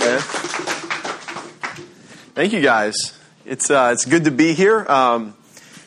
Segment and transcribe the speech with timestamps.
[0.00, 0.20] man.
[2.34, 3.18] Thank you, guys.
[3.44, 4.84] It's uh, it's good to be here.
[4.88, 5.34] Um,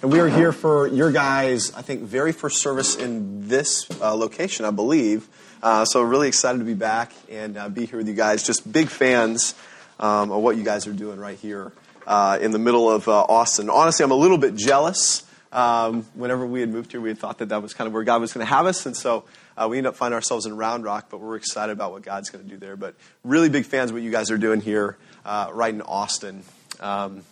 [0.02, 4.16] and we are here for your guys, I think, very first service in this uh,
[4.16, 5.28] location, I believe.
[5.62, 8.44] Uh, so really excited to be back and uh, be here with you guys.
[8.44, 9.54] Just big fans
[10.00, 11.72] um, of what you guys are doing right here
[12.08, 13.70] uh, in the middle of uh, Austin.
[13.70, 15.24] Honestly, I'm a little bit jealous.
[15.52, 18.04] Um, whenever we had moved here, we had thought that that was kind of where
[18.04, 19.26] God was going to have us, and so
[19.58, 21.08] uh, we end up finding ourselves in Round Rock.
[21.10, 22.76] But we're excited about what God's going to do there.
[22.76, 26.44] But really big fans of what you guys are doing here, right in Austin.
[26.80, 27.24] Um,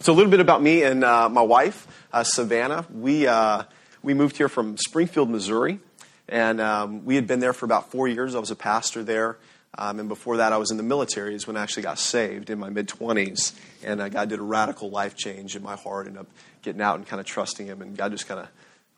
[0.00, 2.86] so a little bit about me and my wife uh, Savannah.
[2.92, 3.64] We, uh,
[4.02, 5.80] we moved here from Springfield, Missouri,
[6.28, 8.36] and um, we had been there for about four years.
[8.36, 9.36] I was a pastor there.
[9.76, 12.48] Um, and before that, I was in the military, is when I actually got saved
[12.48, 13.52] in my mid 20s.
[13.82, 16.28] And uh, God did a radical life change in my heart, ended up
[16.62, 17.82] getting out and kind of trusting Him.
[17.82, 18.48] And God just kind of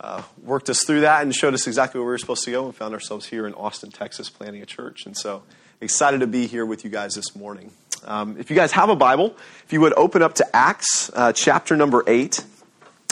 [0.00, 2.66] uh, worked us through that and showed us exactly where we were supposed to go
[2.66, 5.06] and found ourselves here in Austin, Texas, planting a church.
[5.06, 5.42] And so
[5.80, 7.70] excited to be here with you guys this morning.
[8.04, 11.32] Um, if you guys have a Bible, if you would open up to Acts uh,
[11.32, 12.44] chapter number 8.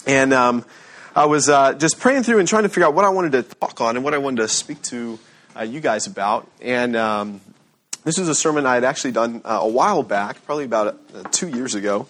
[0.06, 0.64] And um,
[1.16, 3.42] I was uh, just praying through and trying to figure out what I wanted to
[3.42, 5.18] talk on and what I wanted to speak to
[5.56, 6.48] uh, you guys about.
[6.60, 7.40] And um,
[8.04, 11.48] this is a sermon I had actually done uh, a while back, probably about two
[11.48, 12.06] years ago,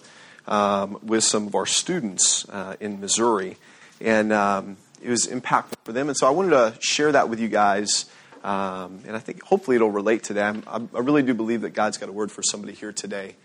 [0.47, 2.45] um, with some of our students
[2.81, 3.57] in Missouri.
[4.05, 6.09] And um, it was impactful for them.
[6.09, 8.05] And so I wanted to share that with you guys.
[8.43, 10.63] Um, and I think hopefully it'll relate to them.
[10.67, 13.35] I, I really do believe that God's got a word for somebody here today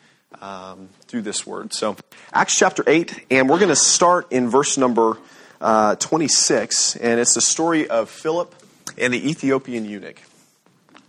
[0.43, 1.73] um, through this word.
[1.73, 1.97] So,
[2.35, 5.17] Acts chapter 8, and we're going to start in verse number
[5.63, 8.55] uh, 26, and it's the story of Philip
[8.99, 10.21] and the Ethiopian eunuch.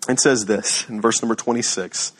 [0.08, 2.13] It says this in verse number 26.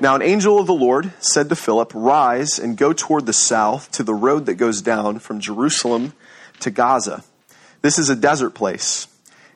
[0.00, 3.90] Now, an angel of the Lord said to Philip, Rise and go toward the south
[3.92, 6.12] to the road that goes down from Jerusalem
[6.60, 7.24] to Gaza.
[7.82, 9.08] This is a desert place.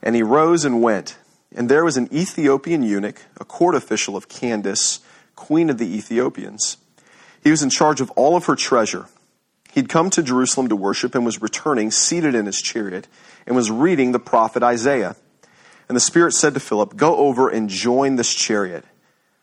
[0.02, 1.16] And he rose and went.
[1.54, 5.00] And there was an Ethiopian eunuch, a court official of Candace,
[5.36, 6.76] queen of the Ethiopians.
[7.42, 9.06] He was in charge of all of her treasure.
[9.72, 13.08] He'd come to Jerusalem to worship and was returning, seated in his chariot,
[13.46, 15.16] and was reading the prophet Isaiah.
[15.88, 18.84] And the Spirit said to Philip, Go over and join this chariot.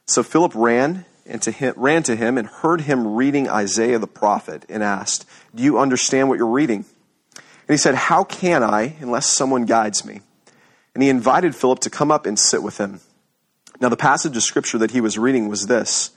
[0.05, 4.07] So Philip ran and to him, ran to him and heard him reading Isaiah the
[4.07, 6.85] prophet and asked, Do you understand what you're reading?
[7.69, 10.21] And he said, How can I unless someone guides me?
[10.95, 12.99] And he invited Philip to come up and sit with him.
[13.79, 16.09] Now, the passage of scripture that he was reading was this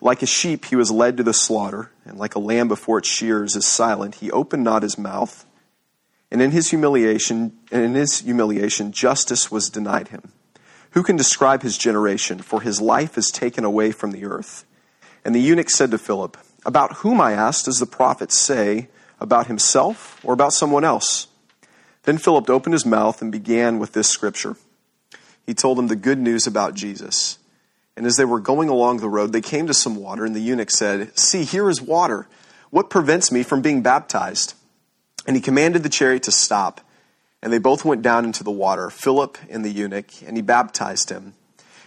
[0.00, 3.08] like a sheep, he was led to the slaughter, and like a lamb before its
[3.08, 5.44] shears is silent, he opened not his mouth.
[6.30, 10.32] And in his humiliation, and in his humiliation, justice was denied him.
[10.92, 12.40] Who can describe his generation?
[12.40, 14.64] For his life is taken away from the earth.
[15.24, 16.36] And the eunuch said to Philip,
[16.66, 18.88] About whom, I asked, does the prophet say?
[19.20, 21.28] About himself or about someone else?
[22.04, 24.56] Then Philip opened his mouth and began with this scripture.
[25.44, 27.38] He told him the good news about Jesus.
[27.96, 30.40] And as they were going along the road, they came to some water, and the
[30.40, 32.28] eunuch said, See, here is water.
[32.70, 34.54] What prevents me from being baptized?
[35.26, 36.80] And he commanded the chariot to stop.
[37.42, 41.10] And they both went down into the water, Philip and the eunuch, and he baptized
[41.10, 41.34] him.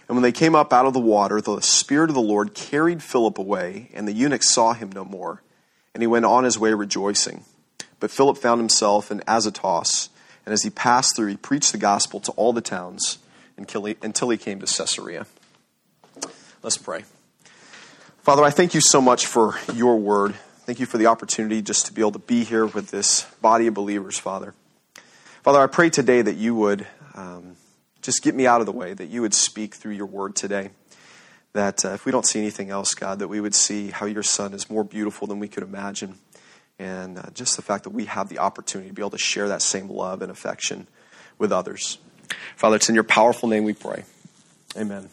[0.08, 3.02] And when they came up out of the water, the Spirit of the Lord carried
[3.02, 5.42] Philip away, and the eunuch saw him no more.
[5.94, 7.44] And he went on his way rejoicing.
[8.00, 10.08] But Philip found himself in Azotus,
[10.44, 13.18] and as he passed through, he preached the gospel to all the towns
[13.56, 15.26] until he came to Caesarea.
[16.62, 17.04] Let's pray.
[18.22, 20.34] Father, I thank you so much for your word.
[20.64, 23.66] Thank you for the opportunity just to be able to be here with this body
[23.66, 24.54] of believers, Father.
[25.42, 27.56] Father, I pray today that you would um,
[28.00, 30.70] just get me out of the way, that you would speak through your word today.
[31.54, 34.22] That uh, if we don't see anything else, God, that we would see how your
[34.22, 36.18] son is more beautiful than we could imagine.
[36.78, 39.48] And uh, just the fact that we have the opportunity to be able to share
[39.48, 40.86] that same love and affection
[41.38, 41.98] with others.
[42.56, 44.04] Father, it's in your powerful name we pray.
[44.76, 45.10] Amen.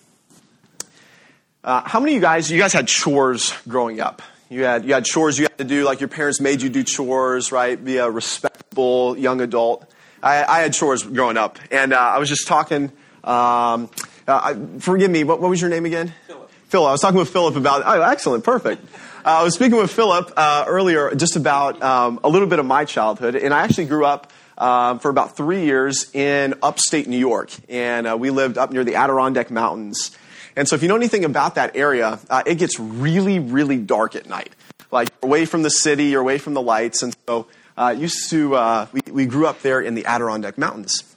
[1.61, 4.21] Uh, how many of you guys, you guys had chores growing up?
[4.49, 6.83] You had, you had chores you had to do, like your parents made you do
[6.83, 7.83] chores, right?
[7.83, 9.85] Be a respectable young adult.
[10.23, 11.59] I, I had chores growing up.
[11.69, 12.91] And uh, I was just talking,
[13.23, 13.89] um,
[14.29, 16.13] uh, forgive me, what, what, was your name again?
[16.27, 16.51] Philip.
[16.67, 16.89] Philip.
[16.89, 18.83] I was talking with Philip about, oh, excellent, perfect.
[19.25, 22.65] Uh, I was speaking with Philip uh, earlier just about um, a little bit of
[22.65, 23.35] my childhood.
[23.35, 27.51] And I actually grew up um, for about three years in upstate New York.
[27.67, 30.15] And uh, we lived up near the Adirondack Mountains.
[30.55, 34.15] And so if you know anything about that area, uh, it gets really, really dark
[34.15, 34.53] at night.
[34.91, 37.03] Like away from the city, you're away from the lights.
[37.03, 37.47] And so
[37.77, 41.08] uh, used to, uh, we, we grew up there in the Adirondack Mountains.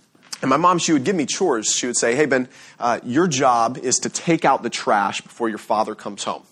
[0.42, 1.72] And my mom, she would give me chores.
[1.72, 2.48] She would say, hey, Ben,
[2.78, 6.42] uh, your job is to take out the trash before your father comes home.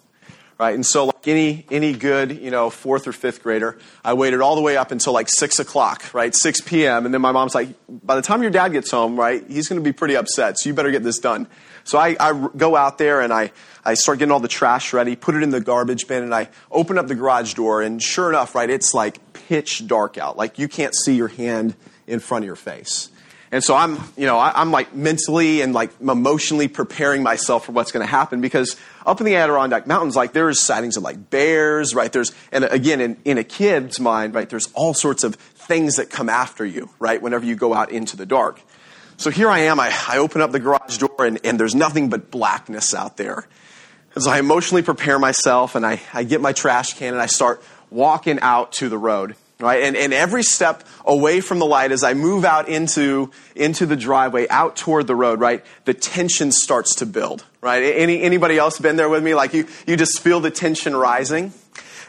[0.60, 0.74] right?
[0.74, 4.56] And so, like any any good, you know, fourth or fifth grader, I waited all
[4.56, 7.06] the way up until like six o'clock, right, six p.m.
[7.06, 9.80] And then my mom's like, by the time your dad gets home, right, he's going
[9.80, 10.58] to be pretty upset.
[10.58, 11.48] So you better get this done.
[11.84, 13.52] So I, I go out there and I
[13.86, 16.50] I start getting all the trash ready, put it in the garbage bin, and I
[16.70, 17.80] open up the garage door.
[17.80, 21.74] And sure enough, right, it's like pitch dark out, like you can't see your hand
[22.06, 23.08] in front of your face.
[23.52, 27.72] And so I'm, you know, I, am like mentally and like emotionally preparing myself for
[27.72, 31.30] what's going to happen because up in the Adirondack Mountains, like there's sightings of like
[31.30, 32.12] bears, right?
[32.12, 36.10] There's, and again, in, in a kid's mind, right, there's all sorts of things that
[36.10, 38.60] come after you, right, whenever you go out into the dark.
[39.16, 42.08] So here I am, I, I open up the garage door and, and there's nothing
[42.08, 43.48] but blackness out there.
[44.14, 47.26] And so I emotionally prepare myself and I, I get my trash can and I
[47.26, 49.82] start walking out to the road right?
[49.82, 53.96] And, and every step away from the light as I move out into, into the
[53.96, 55.64] driveway, out toward the road, right?
[55.84, 57.82] The tension starts to build, right?
[57.82, 59.34] Any, anybody else been there with me?
[59.34, 61.52] Like you, you just feel the tension rising.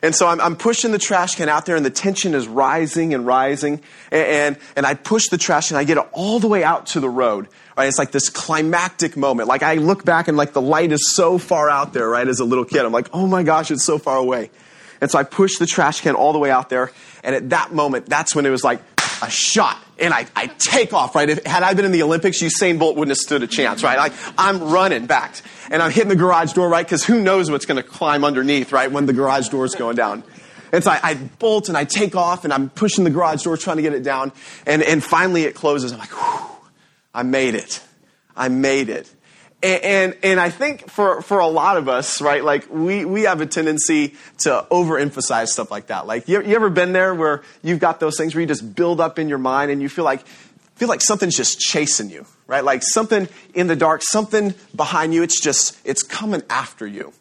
[0.03, 3.13] And so I'm, I'm pushing the trash can out there and the tension is rising
[3.13, 3.81] and rising.
[4.11, 6.87] And, and, and I push the trash can, I get it all the way out
[6.87, 7.47] to the road.
[7.77, 7.87] Right?
[7.87, 9.47] It's like this climactic moment.
[9.47, 12.27] Like I look back and like the light is so far out there, right?
[12.27, 14.49] As a little kid, I'm like, oh my gosh, it's so far away.
[15.01, 16.91] And so I push the trash can all the way out there.
[17.23, 18.81] And at that moment, that's when it was like
[19.21, 19.77] a shot.
[19.99, 21.29] And I, I take off, right?
[21.29, 23.97] If, had I been in the Olympics, Usain Bolt wouldn't have stood a chance, right?
[23.97, 25.35] Like, I'm running back.
[25.69, 26.85] And I'm hitting the garage door, right?
[26.85, 28.91] Because who knows what's going to climb underneath, right?
[28.91, 30.23] When the garage door is going down.
[30.71, 33.57] And so I, I, bolt and I take off and I'm pushing the garage door
[33.57, 34.31] trying to get it down.
[34.65, 35.91] And, and finally it closes.
[35.91, 36.47] I'm like, whew,
[37.13, 37.81] I made it.
[38.35, 39.13] I made it.
[39.63, 43.23] And, and, and, I think for, for a lot of us, right, like we, we
[43.23, 46.07] have a tendency to overemphasize stuff like that.
[46.07, 48.99] Like, you, you ever been there where you've got those things where you just build
[48.99, 50.25] up in your mind and you feel like,
[50.75, 52.63] feel like something's just chasing you, right?
[52.63, 57.13] Like something in the dark, something behind you, it's just, it's coming after you.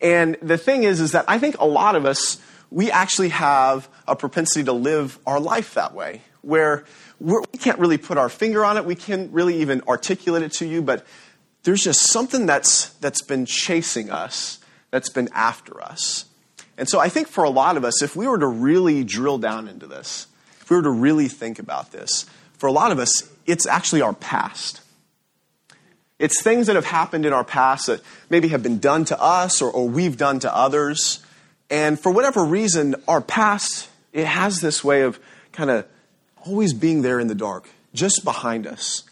[0.00, 2.40] And the thing is, is that I think a lot of us,
[2.70, 6.84] we actually have a propensity to live our life that way, where
[7.18, 10.44] we're, we can not really put our finger on it, we can't really even articulate
[10.44, 11.04] it to you, but
[11.62, 14.58] there's just something that's, that's been chasing us,
[14.90, 16.26] that's been after us.
[16.76, 19.38] And so I think for a lot of us, if we were to really drill
[19.38, 20.26] down into this,
[20.60, 22.26] if we were to really think about this,
[22.58, 24.80] for a lot of us, it's actually our past.
[26.18, 28.00] It's things that have happened in our past that
[28.30, 31.20] maybe have been done to us or, or we've done to others.
[31.68, 35.18] And for whatever reason, our past, it has this way of
[35.52, 35.86] kind of
[36.46, 39.02] always being there in the dark, just behind us.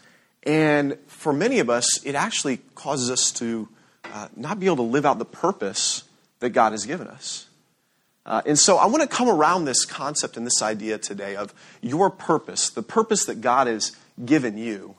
[0.43, 3.69] And for many of us, it actually causes us to
[4.05, 6.03] uh, not be able to live out the purpose
[6.39, 7.45] that God has given us.
[8.25, 11.53] Uh, and so I want to come around this concept and this idea today of
[11.79, 13.95] your purpose, the purpose that God has
[14.25, 14.95] given you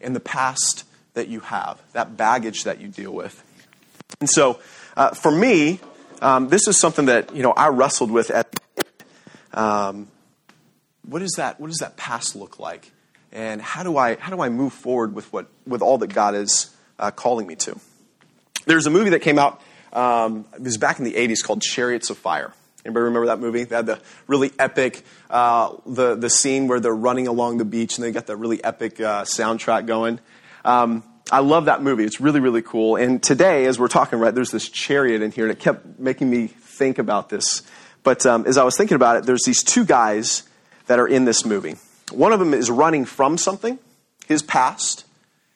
[0.00, 3.44] in the past that you have, that baggage that you deal with.
[4.20, 4.60] And so
[4.96, 5.80] uh, for me,
[6.22, 8.58] um, this is something that you know I wrestled with at
[9.52, 10.08] um,
[11.06, 12.90] what, is that, what does that past look like?
[13.32, 16.34] And how do I how do I move forward with what with all that God
[16.34, 17.78] is uh, calling me to?
[18.66, 19.60] There's a movie that came out.
[19.92, 22.52] Um, it was back in the '80s called Chariots of Fire.
[22.84, 23.64] Anybody remember that movie?
[23.64, 27.98] They had the really epic uh, the the scene where they're running along the beach
[27.98, 30.20] and they got that really epic uh, soundtrack going.
[30.64, 32.04] Um, I love that movie.
[32.04, 32.96] It's really really cool.
[32.96, 36.30] And today, as we're talking about, there's this chariot in here, and it kept making
[36.30, 37.62] me think about this.
[38.02, 40.44] But um, as I was thinking about it, there's these two guys
[40.86, 41.76] that are in this movie.
[42.12, 43.78] One of them is running from something,
[44.26, 45.04] his past,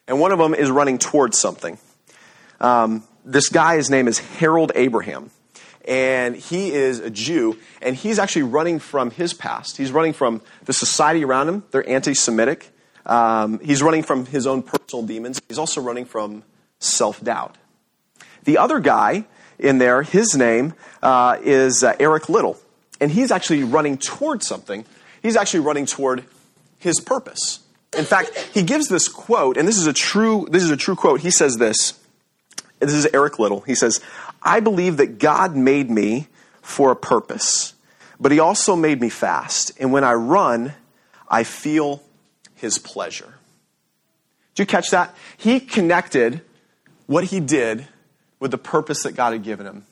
[0.06, 1.78] and one of them is running towards something.
[2.60, 5.30] Um, this guy, his name is Harold Abraham,
[5.86, 9.76] and he is a Jew, and he's actually running from his past.
[9.76, 12.70] He's running from the society around him, they're anti Semitic.
[13.04, 15.40] Um, he's running from his own personal demons.
[15.48, 16.44] He's also running from
[16.78, 17.56] self doubt.
[18.44, 19.24] The other guy
[19.58, 22.58] in there, his name uh, is uh, Eric Liddell,
[23.00, 24.84] and he's actually running toward something.
[25.22, 26.24] He's actually running toward
[26.82, 27.60] his purpose.
[27.96, 30.96] In fact, he gives this quote, and this is a true, this is a true
[30.96, 31.20] quote.
[31.20, 31.98] He says this.
[32.80, 33.60] This is Eric Liddell.
[33.60, 34.00] He says,
[34.42, 36.26] I believe that God made me
[36.60, 37.74] for a purpose,
[38.18, 39.70] but he also made me fast.
[39.78, 40.74] And when I run,
[41.28, 42.02] I feel
[42.56, 43.34] his pleasure.
[44.54, 45.14] Did you catch that?
[45.36, 46.42] He connected
[47.06, 47.86] what he did
[48.40, 49.86] with the purpose that God had given him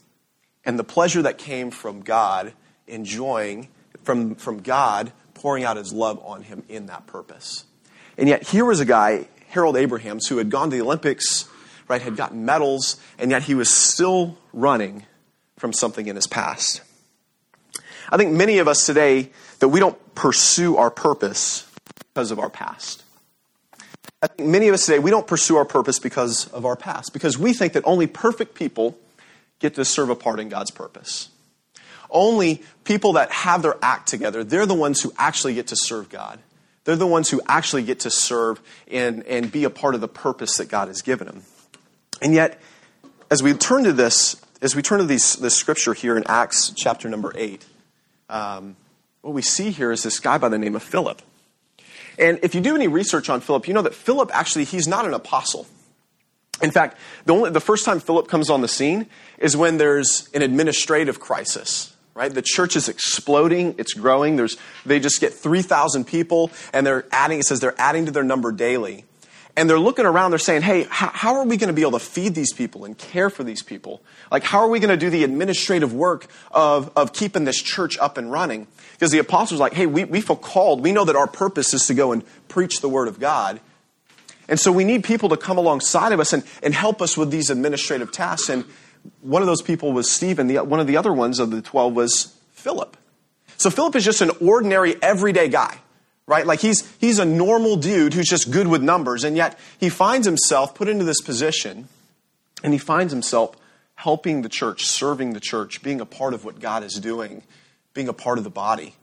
[0.64, 2.52] and the pleasure that came from God
[2.88, 3.68] enjoying,
[4.02, 7.64] from, from God pouring out his love on him in that purpose.
[8.18, 11.49] And yet, here was a guy, Harold Abrahams, who had gone to the Olympics,
[11.88, 15.06] right, had gotten medals, and yet he was still running
[15.56, 16.82] from something in his past.
[18.11, 19.30] I think many of us today
[19.61, 21.66] that we don't pursue our purpose
[22.12, 23.02] because of our past.
[24.23, 27.14] I think many of us today we don't pursue our purpose because of our past
[27.14, 28.99] because we think that only perfect people
[29.59, 31.30] get to serve a part in God's purpose.
[32.11, 36.09] Only people that have their act together, they're the ones who actually get to serve
[36.09, 36.38] God.
[36.85, 40.09] They're the ones who actually get to serve and, and be a part of the
[40.09, 41.43] purpose that God has given them.
[42.23, 42.61] And yet,
[43.31, 46.73] as we turn to this, as we turn to these, this scripture here in Acts
[46.76, 47.64] chapter number 8,
[48.29, 48.76] um,
[49.21, 51.23] what we see here is this guy by the name of Philip.
[52.19, 55.05] And if you do any research on Philip, you know that Philip actually, he's not
[55.05, 55.67] an apostle.
[56.62, 59.07] In fact, the, only, the first time Philip comes on the scene
[59.38, 62.35] is when there's an administrative crisis right?
[62.35, 64.37] The church is exploding, it's growing.
[64.37, 68.23] There's, they just get 3,000 people, and they're adding, it says they're adding to their
[68.23, 69.07] number daily.
[69.57, 71.93] And they're looking around, they're saying, hey, how, how are we going to be able
[71.93, 74.03] to feed these people and care for these people?
[74.31, 77.97] Like, how are we going to do the administrative work of, of keeping this church
[77.99, 78.67] up and running?
[78.93, 80.83] Because the apostles are like, hey, we, we feel called.
[80.83, 83.61] We know that our purpose is to go and preach the word of God.
[84.47, 87.31] And so we need people to come alongside of us and, and help us with
[87.31, 88.50] these administrative tasks.
[88.50, 88.67] And
[89.21, 90.47] one of those people was Stephen.
[90.47, 92.97] The, one of the other ones of the 12 was Philip.
[93.57, 95.78] So Philip is just an ordinary, everyday guy,
[96.26, 96.47] right?
[96.47, 100.26] Like he's, he's a normal dude who's just good with numbers, and yet he finds
[100.26, 101.88] himself put into this position,
[102.64, 103.57] and he finds himself
[103.97, 107.42] helping the church, serving the church, being a part of what God is doing,
[107.92, 108.95] being a part of the body.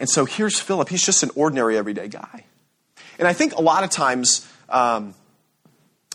[0.00, 0.88] And so here's Philip.
[0.88, 2.44] He's just an ordinary, everyday guy.
[3.18, 5.14] And I think a lot of times, um,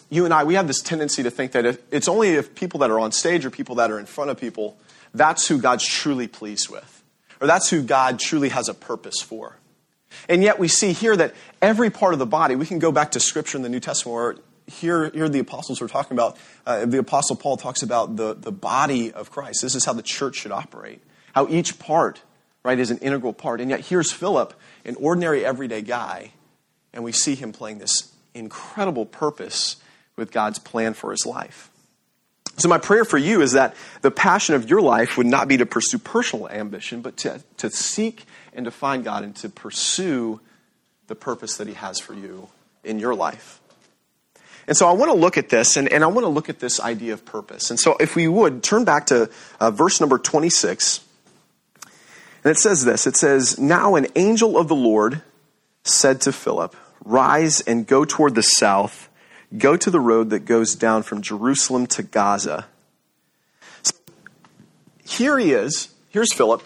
[0.10, 2.80] you and I, we have this tendency to think that if, it's only if people
[2.82, 4.78] that are on stage or people that are in front of people,
[5.14, 7.04] that's who God's truly pleased with,
[7.40, 9.58] or that's who God truly has a purpose for.
[10.28, 13.12] And yet we see here that every part of the body, we can go back
[13.12, 14.36] to Scripture in the New Testament where
[14.66, 18.52] here, here the apostles were talking about, uh, the apostle Paul talks about the, the
[18.52, 19.62] body of Christ.
[19.62, 21.02] This is how the church should operate,
[21.34, 22.22] how each part,
[22.64, 23.62] right, is an integral part.
[23.62, 24.54] And yet here's Philip,
[24.86, 26.32] an ordinary everyday guy,
[26.94, 29.78] and we see him playing this incredible purpose
[30.20, 31.70] with God's plan for his life.
[32.58, 35.58] So, my prayer for you is that the passion of your life would not be
[35.58, 40.42] to pursue personal ambition, but to, to seek and to find God and to pursue
[41.08, 42.50] the purpose that He has for you
[42.84, 43.62] in your life.
[44.68, 46.60] And so, I want to look at this, and, and I want to look at
[46.60, 47.70] this idea of purpose.
[47.70, 49.30] And so, if we would turn back to
[49.62, 51.00] uh, verse number 26,
[52.44, 55.22] and it says this it says, Now an angel of the Lord
[55.84, 59.09] said to Philip, Rise and go toward the south
[59.58, 62.68] Go to the road that goes down from Jerusalem to Gaza.
[63.82, 63.96] So
[65.04, 65.94] here he is.
[66.10, 66.64] Here's Philip.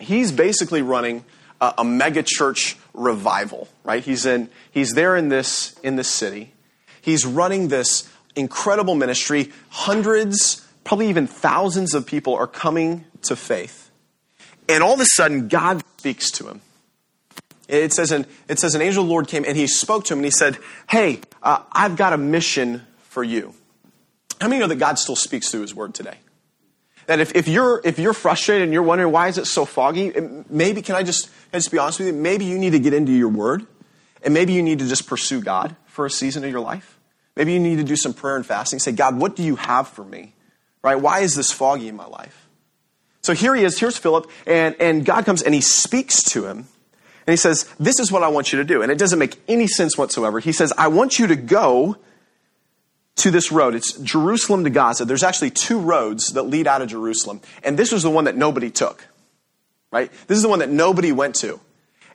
[0.00, 1.24] He's basically running
[1.60, 4.02] a, a mega church revival, right?
[4.02, 6.52] He's in he's there in this in this city.
[7.00, 9.52] He's running this incredible ministry.
[9.70, 13.90] Hundreds, probably even thousands of people are coming to faith.
[14.68, 16.60] And all of a sudden God speaks to him.
[17.68, 20.14] It says, an, it says an angel of the Lord came and he spoke to
[20.14, 23.54] him and he said, Hey, uh, I've got a mission for you.
[24.40, 26.16] How many know that God still speaks through his word today?
[27.06, 30.12] That if, if, you're, if you're frustrated and you're wondering why is it so foggy,
[30.48, 32.14] maybe, can I, just, can I just be honest with you?
[32.14, 33.66] Maybe you need to get into your word
[34.22, 36.98] and maybe you need to just pursue God for a season of your life.
[37.36, 38.78] Maybe you need to do some prayer and fasting.
[38.78, 40.34] Say, God, what do you have for me?
[40.82, 40.96] Right?
[40.96, 42.48] Why is this foggy in my life?
[43.22, 43.78] So here he is.
[43.78, 44.30] Here's Philip.
[44.46, 46.66] And, and God comes and he speaks to him.
[47.26, 48.82] And he says, This is what I want you to do.
[48.82, 50.40] And it doesn't make any sense whatsoever.
[50.40, 51.96] He says, I want you to go
[53.16, 53.74] to this road.
[53.74, 55.04] It's Jerusalem to Gaza.
[55.04, 57.40] There's actually two roads that lead out of Jerusalem.
[57.62, 59.06] And this was the one that nobody took.
[59.90, 60.10] Right?
[60.26, 61.60] This is the one that nobody went to.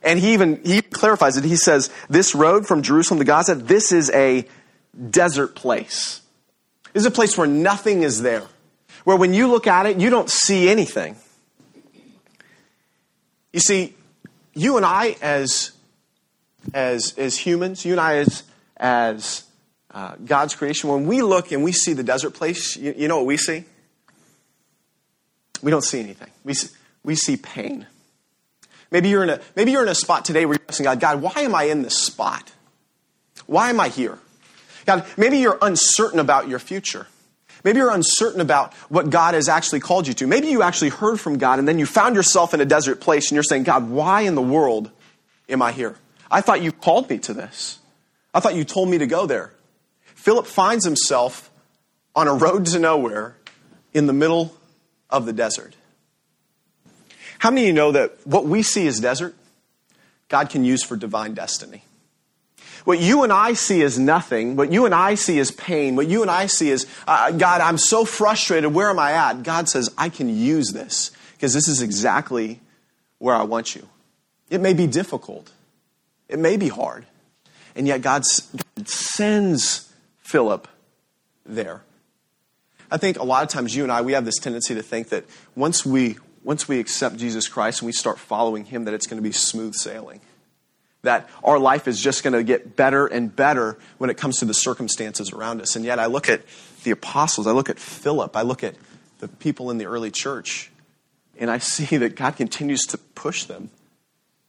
[0.02, 1.44] And he even he clarifies it.
[1.44, 4.46] He says, This road from Jerusalem to Gaza, this is a
[5.10, 6.20] desert place.
[6.92, 8.46] This is a place where nothing is there.
[9.04, 11.16] Where when you look at it, you don't see anything.
[13.52, 13.94] You see,
[14.58, 15.70] you and I, as,
[16.74, 18.42] as, as humans, you and I, as,
[18.76, 19.44] as
[19.92, 23.18] uh, God's creation, when we look and we see the desert place, you, you know
[23.18, 23.64] what we see?
[25.62, 26.30] We don't see anything.
[26.44, 26.68] We see,
[27.04, 27.86] we see pain.
[28.90, 31.22] Maybe you're, in a, maybe you're in a spot today where you're asking God, God,
[31.22, 32.50] why am I in this spot?
[33.46, 34.18] Why am I here?
[34.86, 37.06] God, maybe you're uncertain about your future.
[37.68, 40.26] Maybe you're uncertain about what God has actually called you to.
[40.26, 43.28] Maybe you actually heard from God and then you found yourself in a desert place
[43.28, 44.90] and you're saying, God, why in the world
[45.50, 45.94] am I here?
[46.30, 47.78] I thought you called me to this.
[48.32, 49.52] I thought you told me to go there.
[50.14, 51.50] Philip finds himself
[52.16, 53.36] on a road to nowhere
[53.92, 54.56] in the middle
[55.10, 55.76] of the desert.
[57.38, 59.34] How many of you know that what we see as desert,
[60.30, 61.82] God can use for divine destiny?
[62.84, 66.06] What you and I see as nothing, what you and I see as pain, what
[66.06, 69.42] you and I see as, uh, God, I'm so frustrated, where am I at?
[69.42, 72.60] God says, I can use this because this is exactly
[73.18, 73.88] where I want you.
[74.50, 75.52] It may be difficult,
[76.28, 77.06] it may be hard,
[77.74, 78.24] and yet God
[78.86, 80.68] sends Philip
[81.44, 81.82] there.
[82.90, 85.10] I think a lot of times you and I, we have this tendency to think
[85.10, 89.06] that once we, once we accept Jesus Christ and we start following him, that it's
[89.06, 90.20] going to be smooth sailing.
[91.02, 94.44] That our life is just going to get better and better when it comes to
[94.44, 95.76] the circumstances around us.
[95.76, 96.42] And yet I look at
[96.84, 98.74] the apostles, I look at Philip, I look at
[99.20, 100.70] the people in the early church,
[101.38, 103.70] and I see that God continues to push them.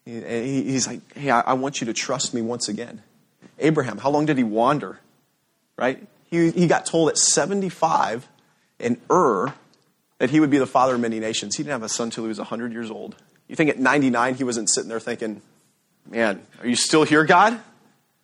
[0.06, 3.04] He's like, hey, I want you to trust me once again.
[3.60, 5.00] Abraham, how long did he wander?
[5.78, 6.08] Right?
[6.26, 8.28] He, he got told at 75
[8.80, 9.54] in Ur
[10.18, 11.56] that he would be the father of many nations.
[11.56, 13.16] He didn't have a son until he was 100 years old.
[13.48, 15.42] You think at 99 he wasn't sitting there thinking,
[16.10, 17.60] man, are you still here, God?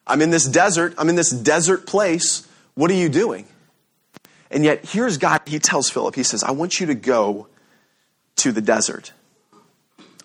[0.07, 0.93] I'm in this desert.
[0.97, 2.47] I'm in this desert place.
[2.73, 3.47] What are you doing?
[4.51, 5.41] And yet, here's God.
[5.45, 7.47] He tells Philip, He says, I want you to go
[8.37, 9.11] to the desert.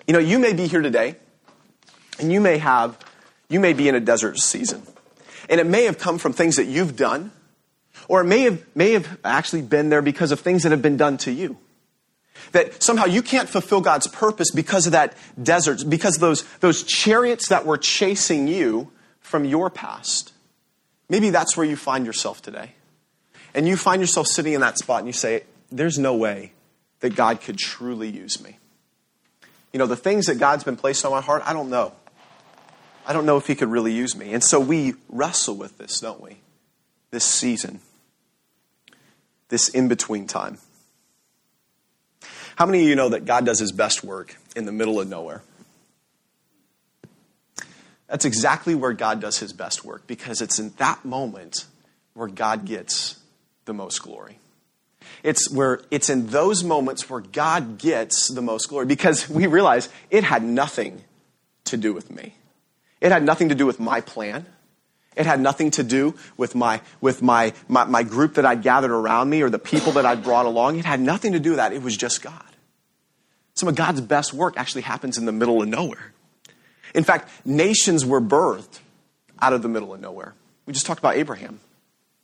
[0.07, 1.17] You know, you may be here today,
[2.19, 2.99] and you may have,
[3.49, 4.83] you may be in a desert season.
[5.49, 7.33] And it may have come from things that you've done,
[8.09, 10.97] or it may have, may have actually been there because of things that have been
[10.97, 11.59] done to you.
[12.53, 16.83] That somehow you can't fulfill God's purpose because of that desert, because of those, those
[16.83, 20.33] chariots that were chasing you from your past.
[21.09, 22.73] Maybe that's where you find yourself today.
[23.55, 26.53] And you find yourself sitting in that spot and you say, There's no way
[27.01, 28.59] that God could truly use me.
[29.73, 31.93] You know, the things that God's been placed on my heart, I don't know.
[33.07, 34.33] I don't know if He could really use me.
[34.33, 36.39] And so we wrestle with this, don't we?
[37.11, 37.81] This season,
[39.49, 40.59] this in between time.
[42.61, 45.09] How many of you know that God does His best work in the middle of
[45.09, 45.41] nowhere?
[48.07, 51.65] That's exactly where God does His best work because it's in that moment
[52.13, 53.19] where God gets
[53.65, 54.37] the most glory.
[55.23, 59.89] It's where it's in those moments where God gets the most glory because we realize
[60.11, 61.03] it had nothing
[61.65, 62.35] to do with me.
[63.01, 64.45] It had nothing to do with my plan.
[65.17, 68.91] It had nothing to do with my with my, my, my group that I'd gathered
[68.91, 70.79] around me or the people that I'd brought along.
[70.79, 71.73] It had nothing to do with that.
[71.73, 72.45] It was just God.
[73.61, 76.15] Some of God's best work actually happens in the middle of nowhere.
[76.95, 78.81] In fact, nations were birthed
[79.39, 80.33] out of the middle of nowhere.
[80.65, 81.61] We just talked about Abraham.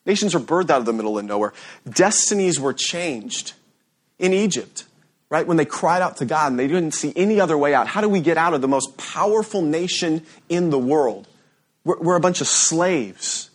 [0.07, 1.53] Nations were birthed out of the middle of nowhere.
[1.87, 3.53] Destinies were changed
[4.19, 4.85] in Egypt,
[5.29, 5.47] right?
[5.47, 7.87] When they cried out to God and they didn't see any other way out.
[7.87, 11.29] How do we get out of the most powerful nation in the world?
[11.85, 13.51] We're, we're a bunch of slaves.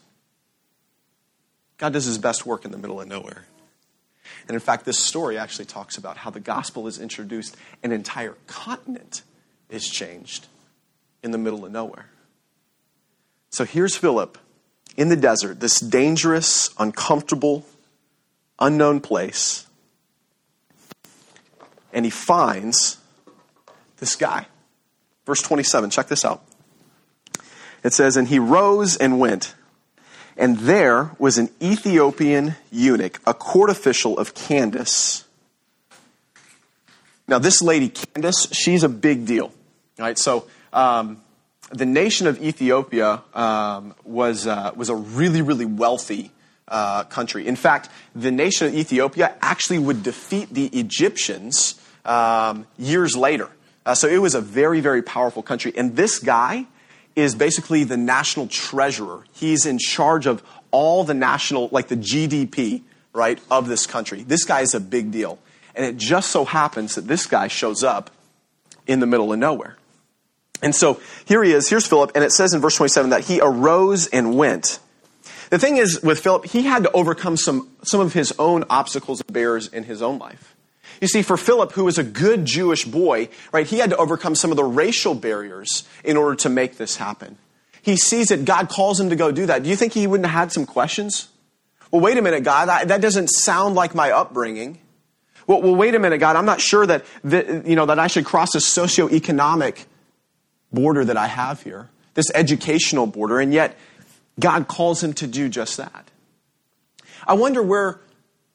[1.80, 3.44] God does his best work in the middle of nowhere.
[4.48, 8.36] And in fact, this story actually talks about how the gospel is introduced, an entire
[8.48, 9.24] continent
[9.70, 10.48] is changed
[11.24, 12.10] in the middle of nowhere.
[13.50, 14.38] So here's Philip
[14.98, 17.66] in the desert, this dangerous, uncomfortable,
[18.60, 19.68] unknown place.
[21.94, 22.98] And he finds
[23.98, 24.48] this guy.
[25.26, 26.44] Verse 27, check this out.
[27.84, 29.56] It says, And he rose and went.
[30.42, 35.24] And there was an Ethiopian eunuch, a court official of Candace.
[37.28, 39.54] Now, this lady, Candace, she's a big deal.
[40.00, 40.18] Right?
[40.18, 41.22] So, um,
[41.70, 46.32] the nation of Ethiopia um, was, uh, was a really, really wealthy
[46.68, 47.46] uh, country.
[47.46, 53.48] In fact, the nation of Ethiopia actually would defeat the Egyptians um, years later.
[53.86, 55.72] Uh, so it was a very, very powerful country.
[55.78, 56.66] And this guy
[57.16, 59.24] is basically the national treasurer.
[59.34, 62.82] He's in charge of all the national, like the GDP,
[63.14, 64.24] right, of this country.
[64.24, 65.40] This guy is a big deal.
[65.76, 68.10] And it just so happens that this guy shows up
[68.88, 69.78] in the middle of nowhere.
[70.62, 73.40] And so here he is, here's Philip, and it says in verse 27 that he
[73.42, 74.80] arose and went.
[75.50, 79.22] The thing is, with Philip, he had to overcome some, some of his own obstacles
[79.22, 80.51] and barriers in his own life.
[81.02, 84.36] You see, for Philip, who was a good Jewish boy, right, he had to overcome
[84.36, 87.38] some of the racial barriers in order to make this happen.
[87.82, 89.64] He sees that God calls him to go do that.
[89.64, 91.30] Do you think he wouldn't have had some questions?
[91.90, 94.80] Well, wait a minute, God, that, that doesn't sound like my upbringing.
[95.48, 98.06] Well, well, wait a minute, God, I'm not sure that, that, you know, that I
[98.06, 99.86] should cross a socioeconomic
[100.72, 103.76] border that I have here, this educational border, and yet
[104.40, 106.10] God calls him to do just that.
[107.28, 108.00] I wonder where,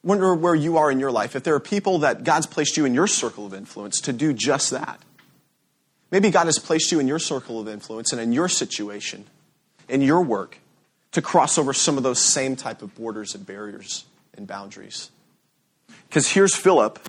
[0.07, 2.85] wonder where you are in your life, if there are people that God's placed you
[2.85, 4.99] in your circle of influence to do just that.
[6.11, 9.25] Maybe God has placed you in your circle of influence and in your situation,
[9.89, 10.59] in your work,
[11.11, 15.11] to cross over some of those same type of borders and barriers and boundaries.
[16.07, 16.99] Because here's Philip,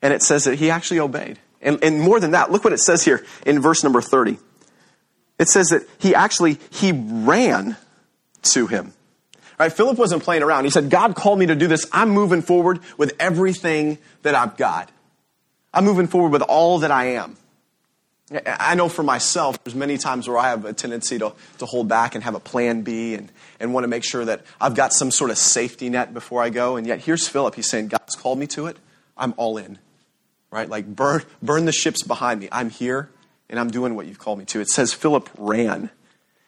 [0.00, 1.38] and it says that he actually obeyed.
[1.60, 4.38] And, and more than that, look what it says here in verse number 30.
[5.38, 7.76] It says that he actually, he ran
[8.44, 8.94] to him.
[9.58, 10.64] Right, Philip wasn't playing around.
[10.64, 11.86] He said, God called me to do this.
[11.90, 14.90] I'm moving forward with everything that I've got.
[15.72, 17.36] I'm moving forward with all that I am.
[18.44, 21.86] I know for myself, there's many times where I have a tendency to, to hold
[21.86, 24.92] back and have a plan B and, and want to make sure that I've got
[24.92, 26.76] some sort of safety net before I go.
[26.76, 27.54] And yet here's Philip.
[27.54, 28.78] He's saying, God's called me to it.
[29.16, 29.78] I'm all in.
[30.50, 30.68] Right?
[30.68, 32.48] Like burn, burn the ships behind me.
[32.50, 33.10] I'm here
[33.48, 34.60] and I'm doing what you've called me to.
[34.60, 35.90] It says Philip ran.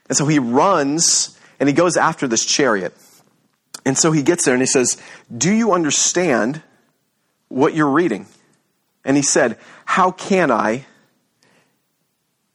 [0.09, 2.95] And so he runs and he goes after this chariot.
[3.85, 5.01] And so he gets there and he says,
[5.35, 6.63] Do you understand
[7.49, 8.27] what you're reading?
[9.05, 10.87] And he said, How can I?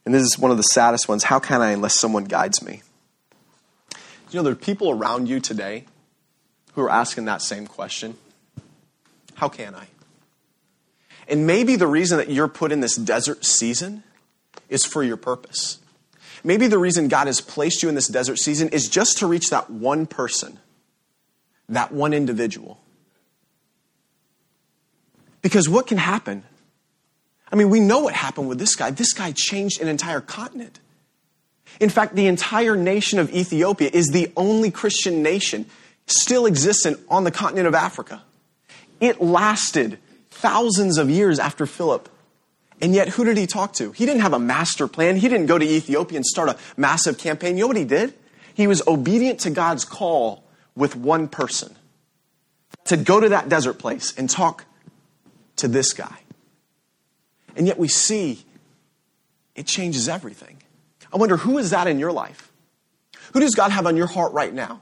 [0.05, 1.23] And this is one of the saddest ones.
[1.23, 2.81] How can I unless someone guides me?
[4.29, 5.85] You know, there are people around you today
[6.73, 8.15] who are asking that same question
[9.35, 9.87] How can I?
[11.27, 14.03] And maybe the reason that you're put in this desert season
[14.69, 15.79] is for your purpose.
[16.43, 19.49] Maybe the reason God has placed you in this desert season is just to reach
[19.49, 20.59] that one person,
[21.69, 22.79] that one individual.
[25.41, 26.43] Because what can happen
[27.53, 28.89] I mean, we know what happened with this guy.
[28.89, 30.79] This guy changed an entire continent.
[31.79, 35.67] In fact, the entire nation of Ethiopia is the only Christian nation
[36.07, 38.23] still existent on the continent of Africa.
[38.99, 39.99] It lasted
[40.31, 42.09] thousands of years after Philip.
[42.83, 43.93] And yet, who did he talk to?
[43.93, 45.15] He didn't have a master plan.
[45.15, 47.55] He didn't go to Ethiopia and start a massive campaign.
[47.55, 48.13] You know what he did?
[48.53, 50.43] He was obedient to God's call
[50.75, 51.77] with one person
[52.83, 54.65] to go to that desert place and talk
[55.55, 56.17] to this guy.
[57.55, 58.43] And yet we see
[59.55, 60.57] it changes everything.
[61.13, 62.51] I wonder who is that in your life?
[63.31, 64.81] Who does God have on your heart right now?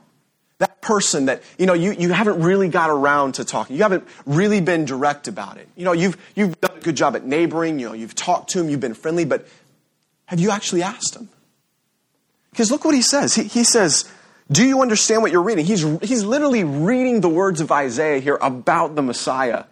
[0.58, 3.76] That person that, you know, you, you haven't really got around to talking.
[3.76, 5.68] You haven't really been direct about it.
[5.76, 8.70] You know, you've, you've done good job at neighboring, you know, you've talked to him,
[8.70, 9.48] you've been friendly, but
[10.26, 11.30] have you actually asked him?
[12.52, 13.36] Because look what he says.
[13.36, 14.10] He, he says,
[14.52, 15.66] Do you understand what you're reading?
[15.66, 19.66] He's, he's literally reading the words of Isaiah here about the Messiah.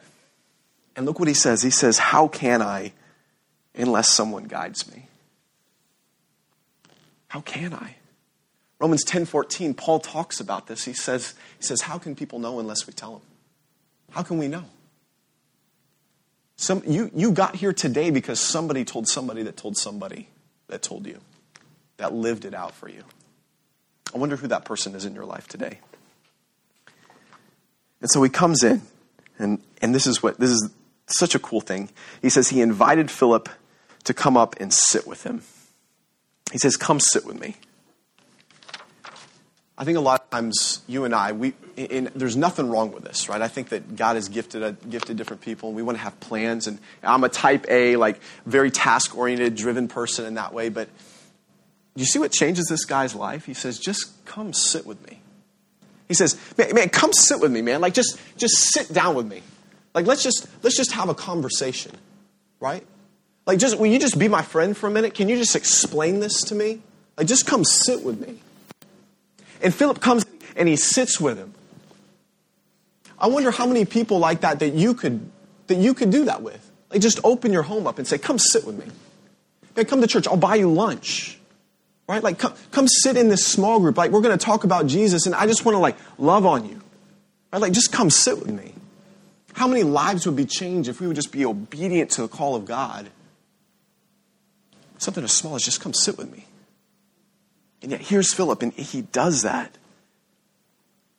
[0.95, 1.61] And look what he says.
[1.61, 2.93] He says, How can I
[3.75, 5.07] unless someone guides me?
[7.29, 7.95] How can I?
[8.79, 10.85] Romans 10:14, Paul talks about this.
[10.85, 13.21] He says, he says, How can people know unless we tell them?
[14.11, 14.65] How can we know?
[16.69, 20.27] Some, you, you got here today because somebody told somebody that told somebody
[20.67, 21.19] that told you,
[21.97, 23.01] that lived it out for you.
[24.13, 25.79] I wonder who that person is in your life today.
[28.01, 28.83] And so he comes in,
[29.39, 30.69] and, and this is what this is
[31.07, 31.89] such a cool thing.
[32.21, 33.49] He says he invited Philip
[34.03, 35.41] to come up and sit with him.
[36.51, 37.55] He says, Come sit with me.
[39.79, 43.05] I think a lot of times you and I, we, in, there's nothing wrong with
[43.05, 43.41] this, right?
[43.41, 46.19] I think that God has gifted, a, gifted different people, and we want to have
[46.19, 46.67] plans.
[46.67, 50.67] And I'm a type A, like very task oriented, driven person in that way.
[50.67, 50.89] But
[51.95, 53.45] you see what changes this guy's life?
[53.45, 55.21] He says, "Just come sit with me."
[56.09, 57.79] He says, "Man, man come sit with me, man.
[57.79, 59.41] Like just, just sit down with me."
[59.93, 61.93] Like let's just let's just have a conversation,
[62.59, 62.85] right?
[63.45, 65.13] Like just will you just be my friend for a minute?
[65.13, 66.81] Can you just explain this to me?
[67.17, 68.41] Like just come sit with me.
[69.61, 71.53] And Philip comes and he sits with him.
[73.17, 75.29] I wonder how many people like that that you could
[75.67, 76.65] that you could do that with.
[76.89, 78.85] Like just open your home up and say, "Come sit with me."
[79.75, 80.27] Hey, come to church.
[80.27, 81.37] I'll buy you lunch.
[82.07, 82.23] Right?
[82.23, 83.97] Like come come sit in this small group.
[83.97, 86.67] Like we're going to talk about Jesus and I just want to like love on
[86.67, 86.81] you.
[87.53, 87.61] Right?
[87.61, 88.73] Like just come sit with me.
[89.53, 92.55] How many lives would be changed if we would just be obedient to the call
[92.55, 93.09] of God?
[94.97, 96.45] Something as small as just come sit with me.
[97.81, 99.77] And yet here's Philip, and he does that.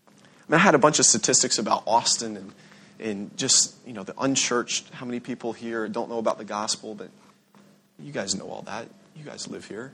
[0.09, 2.53] I, mean, I had a bunch of statistics about Austin and,
[2.99, 6.95] and just, you know, the unchurched, how many people here don't know about the gospel,
[6.95, 7.09] but
[7.99, 8.89] you guys know all that.
[9.17, 9.93] You guys live here.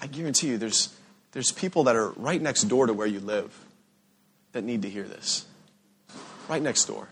[0.00, 0.94] I guarantee you there's,
[1.32, 3.56] there's people that are right next door to where you live
[4.52, 5.46] that need to hear this
[6.48, 7.08] right next door.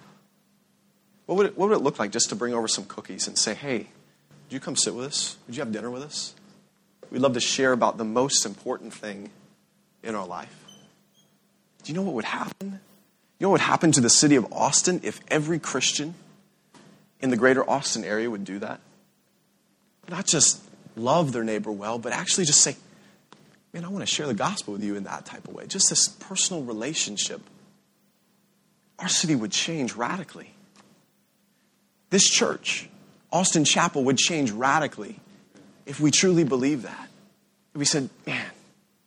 [1.27, 3.39] What would, it, what would it look like just to bring over some cookies and
[3.39, 5.37] say, hey, would you come sit with us?
[5.47, 6.35] Would you have dinner with us?
[7.15, 9.31] We'd love to share about the most important thing
[10.03, 10.53] in our life.
[11.85, 12.81] Do you know what would happen?
[13.39, 16.17] You know what would happen to the city of Austin if every Christian
[17.21, 18.81] in the greater Austin area would do that?
[20.09, 20.61] Not just
[20.97, 22.75] love their neighbor well, but actually just say,
[23.73, 25.69] man, I want to share the gospel with you in that type of way.
[25.69, 27.41] Just this personal relationship
[28.99, 30.53] our city would change radically.
[32.11, 32.89] This church,
[33.31, 35.21] Austin Chapel, would change radically
[35.87, 37.09] if we truly believe that.
[37.75, 38.47] If we said, man,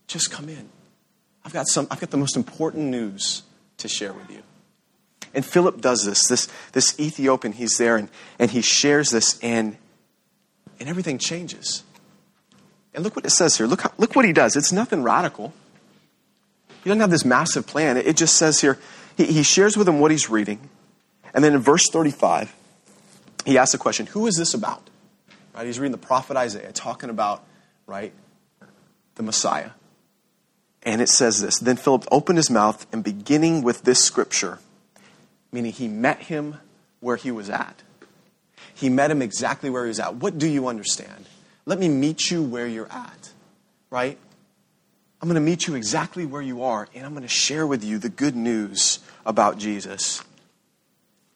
[0.07, 0.69] just come in.
[1.45, 3.43] I've got, some, I've got the most important news
[3.77, 4.43] to share with you.
[5.33, 6.27] And Philip does this.
[6.27, 8.09] This, this Ethiopian, he's there and,
[8.39, 9.77] and he shares this, and,
[10.79, 11.83] and everything changes.
[12.93, 13.67] And look what it says here.
[13.67, 14.55] Look, how, look what he does.
[14.55, 15.53] It's nothing radical.
[16.83, 17.97] He doesn't have this massive plan.
[17.97, 18.79] It just says here,
[19.15, 20.69] he, he shares with him what he's reading.
[21.33, 22.53] And then in verse 35,
[23.45, 24.89] he asks the question, Who is this about?
[25.57, 25.65] Right?
[25.65, 27.43] He's reading the prophet Isaiah talking about,
[27.87, 28.13] right,
[29.15, 29.71] the Messiah.
[30.83, 34.59] And it says this Then Philip opened his mouth and beginning with this scripture,
[35.51, 36.57] meaning he met him
[36.99, 37.81] where he was at.
[38.75, 40.15] He met him exactly where he was at.
[40.15, 41.25] What do you understand?
[41.65, 43.31] Let me meet you where you're at,
[43.89, 44.17] right?
[45.19, 47.83] I'm going to meet you exactly where you are, and I'm going to share with
[47.83, 50.23] you the good news about Jesus.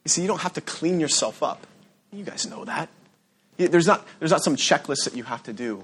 [0.06, 1.66] You see, you don't have to clean yourself up.
[2.14, 2.90] You guys know that.
[3.68, 5.84] There's not, there's not some checklist that you have to do.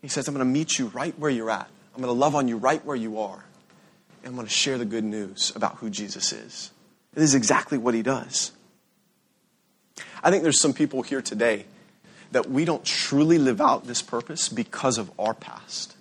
[0.00, 1.68] He says, I'm going to meet you right where you're at.
[1.94, 3.44] I'm going to love on you right where you are.
[4.22, 6.70] And I'm going to share the good news about who Jesus is.
[7.14, 8.52] It is exactly what he does.
[10.22, 11.66] I think there's some people here today
[12.30, 15.94] that we don't truly live out this purpose because of our past.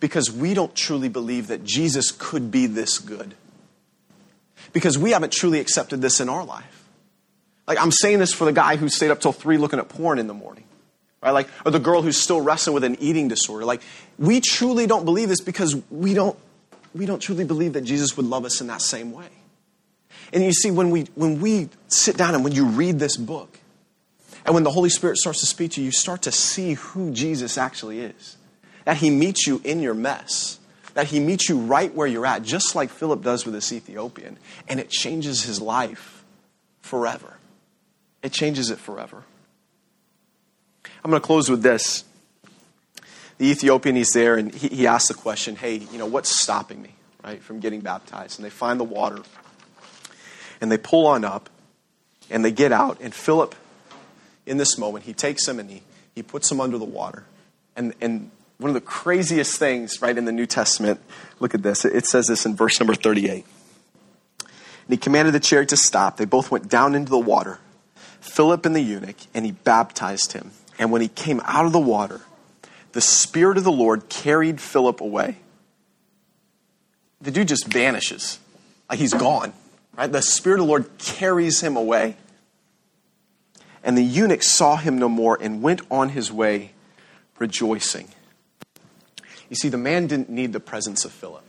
[0.00, 3.34] Because we don't truly believe that Jesus could be this good.
[4.72, 6.77] Because we haven't truly accepted this in our life.
[7.68, 10.18] Like, I'm saying this for the guy who stayed up till three looking at porn
[10.18, 10.64] in the morning.
[11.22, 11.32] Right?
[11.32, 13.64] Like, or the girl who's still wrestling with an eating disorder.
[13.64, 13.82] Like,
[14.18, 16.36] we truly don't believe this because we don't,
[16.94, 19.28] we don't truly believe that Jesus would love us in that same way.
[20.32, 23.58] And you see, when we, when we sit down and when you read this book,
[24.46, 27.12] and when the Holy Spirit starts to speak to you, you start to see who
[27.12, 28.36] Jesus actually is.
[28.84, 30.58] That He meets you in your mess.
[30.94, 34.38] That He meets you right where you're at, just like Philip does with this Ethiopian.
[34.66, 36.24] And it changes his life
[36.80, 37.37] forever.
[38.22, 39.24] It changes it forever.
[41.04, 42.04] I'm going to close with this.
[43.38, 46.82] The Ethiopian, he's there, and he, he asks the question, hey, you know, what's stopping
[46.82, 48.38] me, right, from getting baptized?
[48.38, 49.22] And they find the water,
[50.60, 51.48] and they pull on up,
[52.30, 53.54] and they get out, and Philip,
[54.44, 55.82] in this moment, he takes him and he,
[56.14, 57.24] he puts him under the water.
[57.76, 61.00] And, and one of the craziest things, right, in the New Testament,
[61.38, 61.84] look at this.
[61.84, 63.44] It says this in verse number 38.
[64.40, 64.48] And
[64.88, 66.16] he commanded the chariot to stop.
[66.16, 67.58] They both went down into the water,
[68.20, 70.50] Philip and the eunuch, and he baptized him.
[70.78, 72.20] And when he came out of the water,
[72.92, 75.36] the Spirit of the Lord carried Philip away.
[77.20, 78.38] The dude just vanishes.
[78.88, 79.52] Like he's gone.
[79.96, 80.10] Right?
[80.10, 82.16] The Spirit of the Lord carries him away.
[83.82, 86.72] And the eunuch saw him no more and went on his way
[87.38, 88.08] rejoicing.
[89.48, 91.44] You see, the man didn't need the presence of Philip.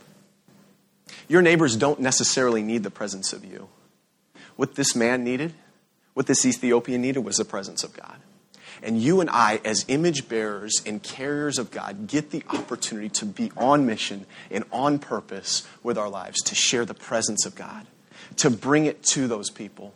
[1.28, 3.70] Your neighbors don't necessarily need the presence of you.
[4.56, 5.54] What this man needed,
[6.20, 8.18] what this Ethiopian needed, was the presence of God.
[8.84, 13.26] And you and I, as image bearers and carriers of God, get the opportunity to
[13.26, 17.88] be on mission and on purpose with our lives, to share the presence of God,
[18.36, 19.94] to bring it to those people.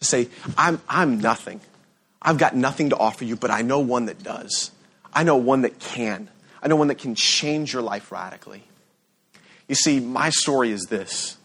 [0.00, 1.62] To say, I'm, I'm nothing.
[2.20, 4.72] I've got nothing to offer you, but I know one that does.
[5.14, 6.28] I know one that can.
[6.62, 8.64] I know one that can change your life radically.
[9.68, 11.38] You see, my story is this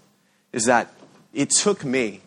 [0.52, 0.92] is that
[1.34, 2.20] it took me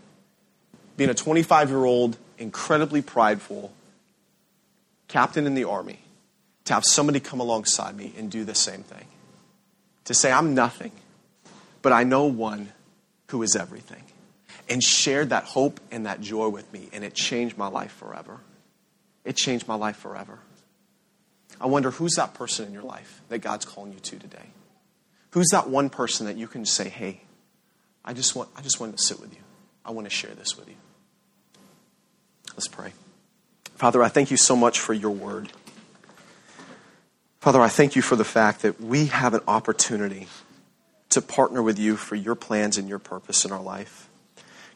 [0.97, 3.73] being a 25 year old, incredibly prideful,
[5.09, 6.01] captain in the army,
[6.65, 9.07] to have somebody come alongside me and do the same thing.
[10.05, 10.93] To say, I'm nothing,
[11.83, 12.73] but I know one
[13.29, 14.03] who is everything.
[14.69, 18.39] And shared that hope and that joy with me, and it changed my life forever.
[19.25, 20.39] It changed my life forever.
[21.61, 24.47] I wonder who's that person in your life that God's calling you to today?
[25.33, 27.21] Who's that one person that you can say, hey,
[28.05, 29.41] I just want, I just want to sit with you.
[29.85, 30.77] I want to share this with you.
[32.55, 32.93] Let's pray.
[33.77, 35.51] Father, I thank you so much for your word.
[37.41, 40.29] Father, I thank you for the fact that we have an opportunity
[41.09, 44.09] to partner with you for your plans and your purpose in our life.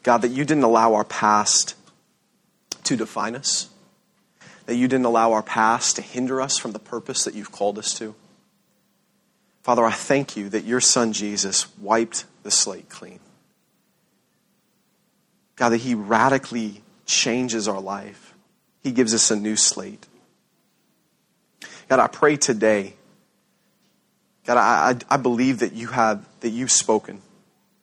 [0.01, 1.75] God, that you didn't allow our past
[2.83, 3.69] to define us,
[4.65, 7.77] that you didn't allow our past to hinder us from the purpose that you've called
[7.77, 8.15] us to.
[9.63, 13.19] Father, I thank you that your son Jesus wiped the slate clean.
[15.55, 18.25] God, that he radically changes our life
[18.85, 20.05] he gives us a new slate.
[21.89, 22.93] God, I pray today.
[24.45, 27.23] God, I, I, I believe that you have that you've spoken,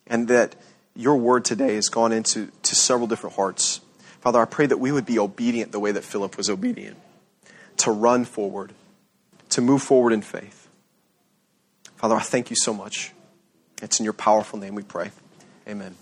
[0.07, 0.55] and that
[0.95, 3.81] your word today has gone into to several different hearts.
[4.21, 6.97] Father, I pray that we would be obedient the way that Philip was obedient,
[7.77, 8.71] to run forward,
[9.49, 10.69] to move forward in faith.
[11.97, 13.11] Father, I thank you so much.
[13.81, 15.11] It's in your powerful name we pray.
[15.67, 15.95] Amen.